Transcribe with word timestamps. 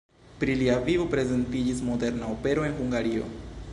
Pri 0.43 0.53
lia 0.61 0.77
vivo 0.87 1.05
prezentiĝis 1.11 1.83
moderna 1.91 2.31
opero 2.37 2.65
en 2.71 2.75
Hungario. 2.81 3.29